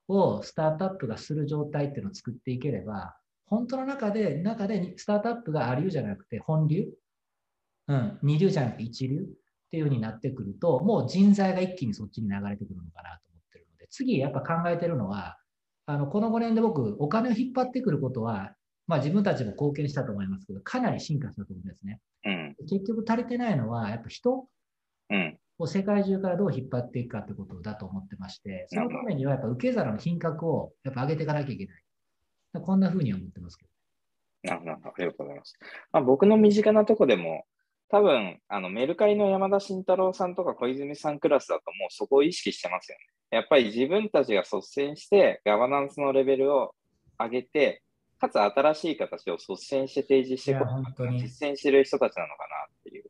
[0.07, 6.87] をスタートアップがする状態っていうのを作っていければ、本当の中で、中でスタートアップがあり流じゃなくて本流、
[7.87, 9.27] うん、二流じゃなくて一流、
[9.69, 15.37] っていう風になってくると、もう人材が一気にそっちに流れてくるのかなと思ってるので、次やっぱ考えてるのは、
[15.85, 18.55] あのこの5年で僕、お金を引っ張ってくることは、
[18.87, 21.99] まあ、自分たちも貢献したと思いますけど、かなり進化したと思うんですね。
[22.25, 24.47] うん、結局足りてないのは、やっぱ人
[25.57, 31.83] を世界中からどう引っ張っていくかってことだと思ってまして、そのためにはやっぱ受け皿の品格をやっぱ上げていかなきゃいけない。
[32.61, 33.69] こんなふうに思ってますけど。
[34.43, 35.59] なるほど、ありがとうございます。
[35.91, 37.45] まあ、僕の身近なとこでも、
[37.89, 43.05] 多分、あの、メルカリの山田慎太郎さんとか小泉さんクラスだともうそこを意識してますよね。
[43.31, 46.73] やっぱり自分たちが率先してガバナンスのレベルを
[47.19, 47.83] 上げて、
[48.19, 50.65] かつ新しい形を率先して提示していく
[51.17, 53.05] 実践してる人たちなのかなっていう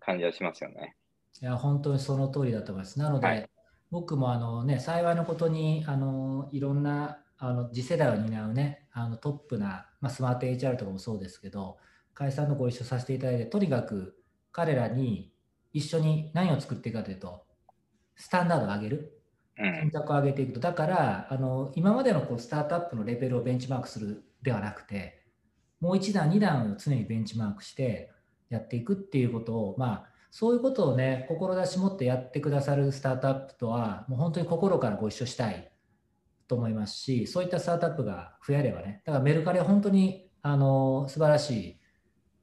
[0.00, 0.94] 感じはしますよね。
[1.40, 2.98] いや、本当にその通りだと思います。
[2.98, 3.50] なので、はい、
[3.90, 11.78] 僕もあのね、幸いなことに、あの、いろんなあの次世代を担うね、あのトップな、まあ、スマート HR とかもそうですけど、
[12.14, 14.16] 解散のご一緒させていただいて、とにかく
[14.52, 15.32] 彼らに
[15.72, 17.44] 一緒に何を作っていくかというと、
[18.16, 19.20] スタンダードを上げる、
[19.56, 25.24] 選択を上げていくと、だからあの今までのこうスタートアップのレベルをベンチマークするではなくて、
[25.80, 28.12] もう一段、二段を常にベンチマークして
[28.48, 35.70] やっていくっていうことを、まあ、そういうことをね、志持ってやってくださるスタートアップとは、もう本当に心からご一緒したい
[36.48, 41.80] と思いますし、そういったスタートアップが増えればね、だからメルカリは本当にあの素晴らしい、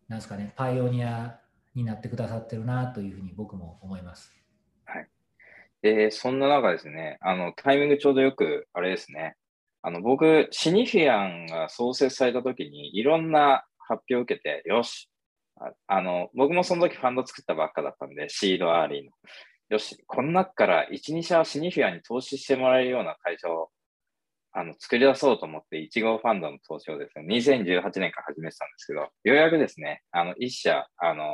[0.08, 1.42] なんですかね、パイオニア
[1.76, 4.32] になってくださってるなというふうに僕も思います。
[4.86, 5.10] はい。
[5.82, 9.36] で、そんな中ですね、あの、タイミングちょうどよく、あれですね、
[9.82, 15.11] あの、僕、シニフィアンが創設された時に、いろんな発表を受けて、よし、
[15.64, 19.12] ああの、僕もその時ファンド作ったばっかだったんで、シードアーリーの。
[19.70, 23.70] よし、この中から1、2社はシニフィアンに投資してもらえるような会社を
[24.54, 31.26] あの、作り出そうと思って、1号ファンドの投資をですね、2018年から始めてたんですけど、ようやくですね、あの、一社、あの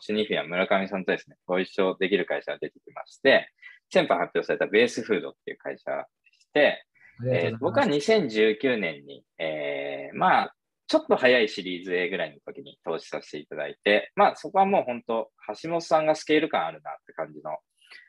[0.00, 3.48] シニフィア村上さんとですね、ご一緒できる会社が出てきまして、
[3.92, 6.04] 先般発表されたベースフードっていう会社で
[6.40, 6.84] して、
[7.30, 10.54] えー、僕は2019年に、えー、まあ、
[10.86, 15.30] ちょっと早いシリーズ A ぐらいの時に投資させていただいて、まあそこはもう本当、
[15.62, 17.56] 橋本さんがスケール感あるなって感じの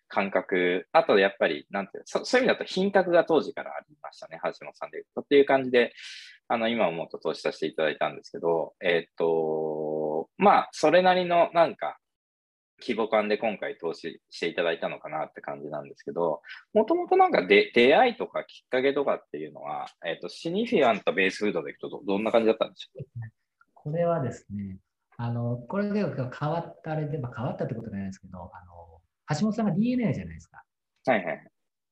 [0.07, 5.21] 感覚、あとやっぱり、なんていうそそういう意味だと品格が当時からありましたね、橋本さんで言うと。
[5.21, 5.93] っていう感じで、
[6.47, 11.97] あの、今思うと投資させていただいたんですけど、えー、っと、まあ、それなりのなんか、
[12.81, 16.41] 規模感で今回投資していただいたのかなって感じなんですけど、
[16.73, 23.05] もともとなんかで出会いとかきっかけとかっていうのは、えっ、ー、と、シニフィアントベースフードでいくとどどんな感じだったんでしょう？
[23.73, 24.79] これはですね、
[25.17, 29.01] あの、これで変わったあれで、まあ、変わったってことじゃないですけど、あの、
[29.39, 30.63] 橋本さんが DNA じゃないですか。
[31.05, 31.47] はいはい。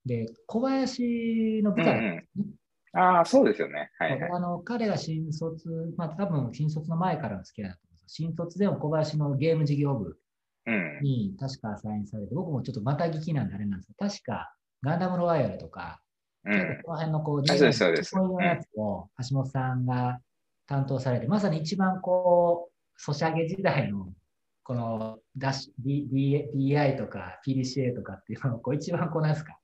[0.06, 2.40] で、小林の部下だったんですね。
[2.40, 3.90] うんうん、ああ、そうですよね。
[3.98, 10.18] はい、はい、あの彼が新卒、まあ多分新卒の前からの付き合いだと思うんです新卒でも小林のゲーム事業部
[11.02, 16.02] に確かアサインされて、うん、僕もちょっとまた聞きなんであれなんですけど、確かガンダムロワイヤルとか、
[16.46, 17.64] うん、この辺のこう、そういう
[18.44, 20.20] やつを橋本さんが
[20.68, 24.14] 担当されて、まさに一番こう、ソシャゲ時代の
[24.64, 29.58] このダッシュ、DI とか PDCA とかっていうのをこう一番こうなんですか、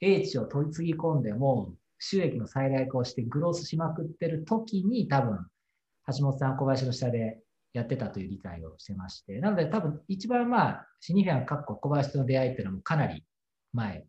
[0.00, 5.46] 英知を取り継ぎ込んでも収益の最大化をしてグロースしまくってる時に多分
[6.16, 7.38] 橋本さん小林の下で
[7.72, 13.24] やってたという理解をしてまして、なので多分一番まあ、シニフィアン、かっこ小林との出会いっていうのもかなり
[13.72, 14.04] 前、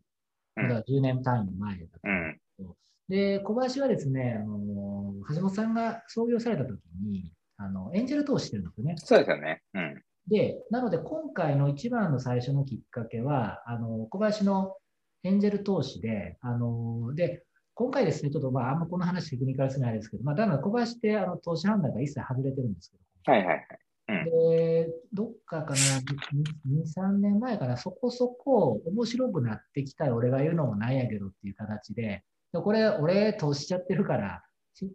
[0.56, 2.76] だから10年単位の前だったんですけど、
[3.08, 8.94] で、小林はですね、あの橋本さんが創業された時に、あのエンジェル投資してるんですよね。
[8.98, 9.62] そうですよね。
[9.74, 14.76] うん、で、なので今回の一番の最初のきっかけは、あの小林の
[15.22, 23.66] エンジェル投資で、あので今回ですね、ちょっとまあ、あんまこの話テクニカルすぎないですけど、まあ、だから小林ってあの投資判断が一切外れてるんですけど、はいはいはい。
[24.08, 34.42] うん、で、どっかかな、2、3年前かな、そこそこ面白くなってきたら俺が言うのもなんやけどっていう形で、でこれ、俺、投資しちゃってるから、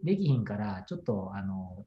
[0.04, 1.86] できひんから、ちょっと、あの、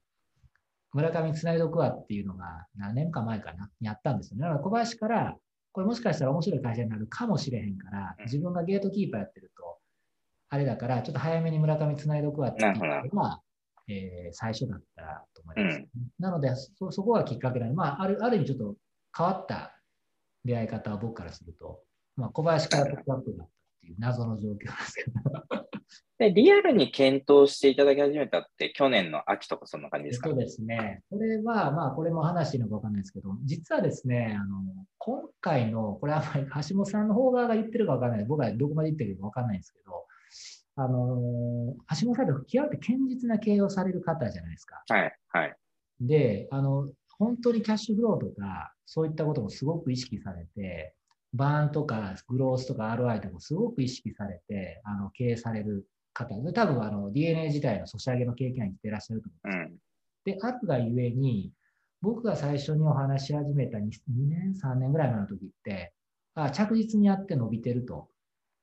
[0.94, 4.42] 村上つないどくわっていうのが何年か前かな、やったんですよね。
[4.42, 5.38] だから小林から、
[5.72, 9.78] これもしかしたら面白い会社になるかもしれへんから、自分がゲートキーパーやってると、
[10.54, 13.42] あれだから、ちょっと早めに村上つないどくわっていうのが、
[13.88, 15.78] えー、最初だったと思います。
[15.78, 15.86] うん、
[16.20, 18.76] なのでそ、そこがきっかけなので、まあ、あるある意味ちょっと
[19.18, 19.80] 変わった
[20.44, 21.80] 出会い方は僕からすると、
[22.18, 23.50] まあ、小林からトップアップだったっ
[23.82, 25.12] ていう謎の状況ですけど。
[26.20, 30.30] でリアルに検討していただき始めたって去年の秋とかそんな感じですか？
[30.30, 31.02] そうですね。
[31.10, 34.62] これは、まあ、これも話のか分かんないですけど、実はですね、あの
[35.00, 36.22] 今回の、これは
[36.70, 40.06] 橋本さんの方側が言ってるか分かんない、僕はどこまで言ってるか分かんないんですけど、
[40.84, 44.84] あの橋本さんって極めて堅実な経営をされる方じゃないですか。
[44.88, 45.56] はい、はい。
[46.00, 46.90] で、あの、
[47.20, 50.96] 本当にキャッシュフローとか、そういったこともすごく意識されて、
[51.34, 59.82] バーンとかグロースとか ROI とかすごく意識されて、あの経営される方で、多分あの DNA 自体のソシャゲの経験にってらっしゃると思うんです。
[60.28, 61.52] うん、で、あるがゆえに、
[62.02, 63.90] 僕が最初にお話し始めた 2, 2
[64.28, 65.94] 年、3年ぐらい前の時って、
[66.34, 68.10] あ着実にやって伸びてると。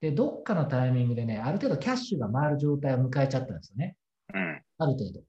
[0.00, 3.96] で、どっかのタイミングでね、ある程度キャッシュが回る状態を迎えちゃったんですよね。
[4.34, 4.62] うん。
[4.78, 5.20] ある程度。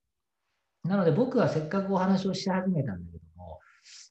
[0.84, 3.60] なので僕はせっかくお話をし始めたんだけども、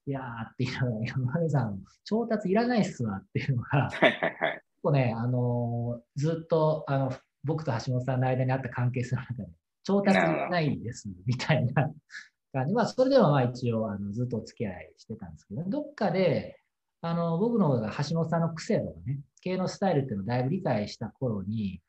[0.07, 4.53] いやーっていうのは、山根さん、調達いらないっすわっていうのが、はいはいはい。
[4.53, 7.13] 結構ね、あのー、ずっと、あの、
[7.45, 9.49] 僕と橋本さんの間にあった関係性の中で、
[9.85, 11.91] 調達いらないです、みたいな
[12.53, 12.75] 感じ。
[12.75, 16.58] まあ、それでもまあ一応、あのずっとお付き合いしてたんですけど、どっかで、
[17.01, 21.81] あの、僕の方が橋本さんの癖とかね、経営のスタイルっていうのをだいぶ理解した頃に、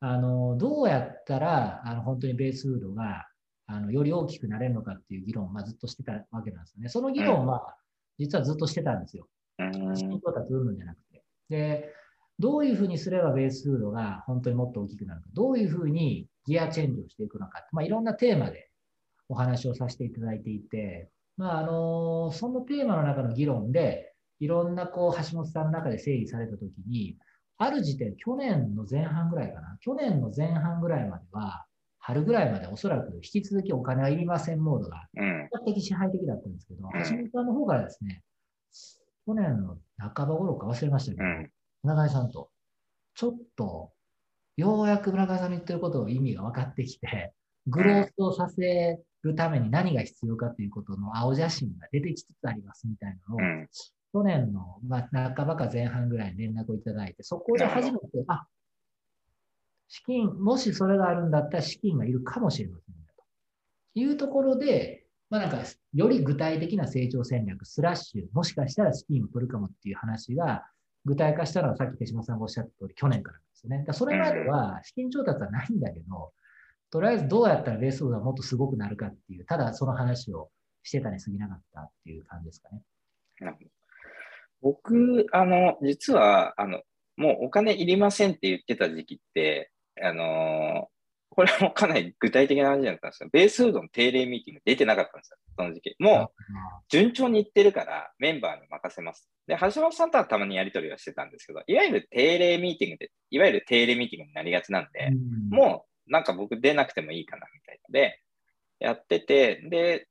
[0.00, 3.26] あの、どうやったら、あの、本当にベースフードが、
[3.66, 6.88] あの、より大きくなれるのかっていう議論を、まあ、ずっとしてたわけなんですよね。
[6.88, 7.74] その議論は、
[8.18, 9.26] 実はずっとしてたんですよ。
[9.94, 11.24] 資金調達うんじゃなくて。
[11.48, 11.92] で、
[12.38, 18.68] どういうふうにすればベースフードが本当にもっと大きくなるか、どういうふうにギアチェンジをしていくのか、まあ、いろんなテーマで
[19.28, 27.16] お話をさせていただいていて、まあ、あの、そのテーマの中の議論で、いろんなこう橋本さんの中で整理されたときに、
[27.58, 31.64] ある時点、去年の前半ぐらいかな、去年の前半ぐらいまでは、
[31.98, 35.20] 春ぐらいまでおそらく引き続きお金はいりませんモードが、比
[35.70, 38.22] 較的支配的だったんですけど、橋本さんの方からですね、
[39.26, 41.24] 去年の半ば頃か忘れましたけど、
[41.82, 42.50] 村上さんと、
[43.14, 43.90] ちょっと、
[44.56, 47.32] ようやく村上さんの言ってることの意味が分かってきて、
[47.66, 53.40] グロースをさせるために何が必要かということの青写真が出てきつつありますみたいなのを、
[54.16, 58.46] 去年の、まあ、半ばか前半ぐらいに連絡をいただいて、そこで初めて、あ、
[59.88, 63.00] 資金、もしそれがあるんだったら資金がいるかもしれませんと
[63.94, 65.58] いうところで、まあなんか、
[65.92, 70.64] より具体的な成長戦略、スラッシュ、もしかしたら資金を取るかもっていう話が
[71.04, 73.84] 具体化したのはさっき手島さんがおっしゃった通り、去年からですよね。
[73.86, 76.32] だそれまでは資金調達はないんだけど、
[76.90, 80.48] とりあえずどうやったらベースがもっとすごくなるかっていう、ただその話を
[80.84, 82.80] してたに過ぎなかったっていう感じですかね。
[84.62, 86.82] 僕、あの、実は、あの、
[87.16, 89.70] もうお金いりませんって言ってた時期って、
[90.02, 90.88] あの
[91.30, 93.28] これもかなり具体的な話だったんですよ。
[93.30, 95.96] ベースフードの定例ミーティング出てなかったんですよ、その時期。
[95.98, 96.42] もう、
[96.88, 99.28] 順調にいってるからメンバーに任せます。
[99.46, 105.10] で、橋本さんとはたまにやり取りはしてたんですけど、いわゆる定例ミーティングで、いわゆる定例ミーティングになりがちなんで、
[105.50, 108.20] もうなんか僕出なくてもいいかなみたいなで、
[108.78, 110.08] やってて、で、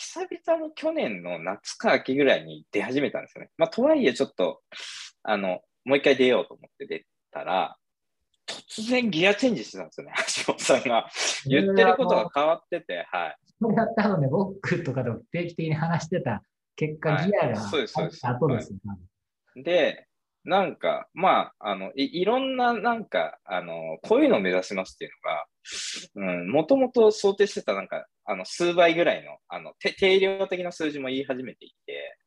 [0.00, 3.50] 久々に去年の夏か秋ぐらいに出始めたんですよね。
[3.58, 4.60] まあ、とはいえちょっと、
[5.24, 7.76] あの、もう一回出ようと思って出たら、
[8.46, 10.12] 突然ギアチェンジしてたんですよね、
[10.46, 11.10] 橋本さんが。
[11.46, 13.36] 言ってることが変わってて、はい。
[13.60, 16.44] それは多分ね、僕とかでも定期的に話してた
[16.76, 18.24] 結果、ギアがそうです、そうです。
[18.24, 18.72] 後です、
[19.56, 20.06] で、
[20.44, 25.10] なんか、まあ、あのい、いろんな、なんか、あの、こういうのを目指しますっていう
[26.14, 32.18] のが、うん、もともと想定してた、なんか、あの、数倍ぐらいの、あの、定量的な数字も言い始めていて、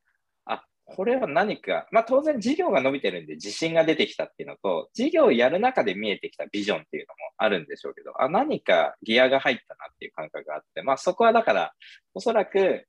[0.96, 11.74] これは何か、まあ当然事業が伸びてるんで自信が出てきたっていうのと、事業をやる中で見えてきたビジョンっていうのもあるんでしょうけど、あ、何かギアが入ったなっていう感覚があって、まあそこはだから、
[12.14, 12.86] おそらく、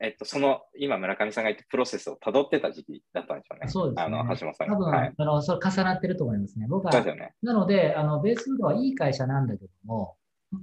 [0.00, 3.68] えっと、その、今村上さんが言ったプロセスを辿ってた時期だったんでしょうね。
[3.68, 4.02] そうですね。
[4.04, 6.66] あの、橋本さん多分、はい、あの、それ重なってると思いますね。
[6.68, 10.16] 僕は、ね、なので、あの、ベースフードはいい会社なんだけども、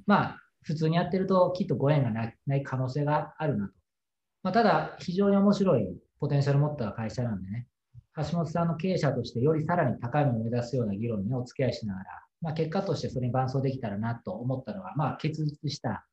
[0.05, 3.73] まあ、普通にやってるときっとご縁がない可能性があるなと。
[4.41, 5.87] まあ、ただ、非常に面白い
[6.19, 7.67] ポテンシャルを持った会社なんでね、
[8.17, 12.05] 橋本さんの経営者としてよりさらに高いものを目指すような議論にお付き合いしながら、
[12.41, 16.05] まあ、結果としてそれに伴走できたらなと思ったのは、まあ、結実した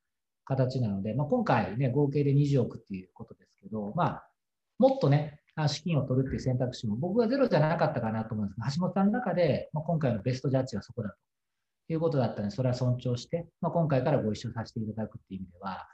[0.45, 4.29] 形なので、まあ、今回ね、合計で20億っていうことですけど、まあ、
[4.77, 11.15] もっとね、資金を取るっていう選択肢も僕はゼロじゃなかったかなと思うんですが、橋本さんの中で、まあ、今回のベストジャッジはそこだと
[11.89, 15.87] いうことだったので、それは尊重して、まあ、今回からご一緒させていただくっていう意味では、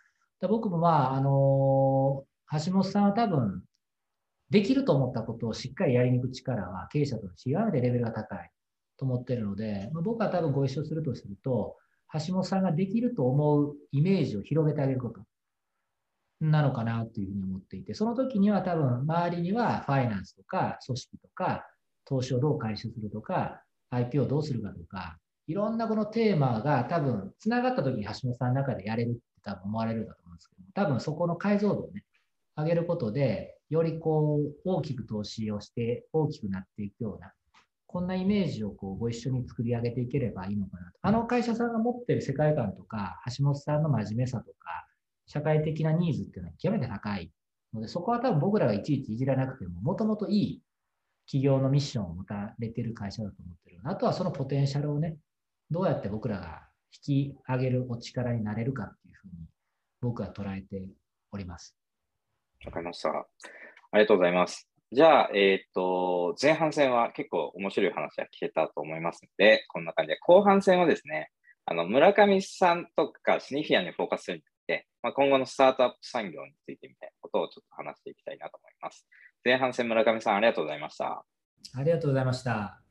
[0.48, 2.26] 僕もまあ、あの、
[2.66, 3.64] 橋本さんは多分、
[4.50, 8.50] できると思ったことをしっかりやりにく力は経営者と違うでレベルが高い
[8.98, 11.78] と思ってるので、僕は多分ご一緒するとすると、
[12.14, 15.22] 橋本さんができると思うイメージを広げてあげること
[16.42, 21.66] なのかなというふうに思っていて、その時には多分周りにはファイナンスとか組織とか
[22.06, 23.62] 投資をどう回収するとか
[23.92, 25.18] IP をどうするかとか、
[25.50, 32.04] いろんなこのテーマが多分つながった時に橋本さんの中でやれるって多分思われるんだと思うんですけど、多分そこの解像度をね、
[32.56, 37.34] 上げることで、よりこう大きく投資をして大きくなっていくような、
[37.88, 41.00] こんなイメージをこうご一緒に作り上げていければいいのかなと。
[41.02, 44.86] あの会社さんが持ってる世界観とか、橋本さんの真面目さとか、
[45.26, 47.32] 社会的なニーズっていうのは極めて高い
[47.74, 50.62] ので、そこは多分僕らがいちいちいじらなくても、もともといい
[51.26, 53.80] 企業のミッションを持たれてる会社だと思ってる。
[53.84, 55.18] あとはそのポテンシャルをね、
[55.72, 56.68] どうやって僕らが
[57.08, 59.34] 引き上げるお力になれるかっていうふうに
[60.02, 60.88] 僕は捉えて
[61.32, 61.76] おります。
[62.66, 63.10] わかりました。
[63.10, 63.26] あ
[63.94, 64.70] りがとうございます。
[64.92, 71.30] じゃあ、えっ、ー、と、前半戦は結構面白い話が聞けたと思いますので、こんな感じで、後半戦はですね、
[71.66, 79.08] あの、村上さんとかシニフィアにフォーカスするにて、まあ、今後のスタートアップ産業についてみたいなことをちょっと話していきたいなと思います。
[79.44, 81.26] 前半戦村上さん、ありがとうございました。
[81.76, 82.89] ありがとうございました。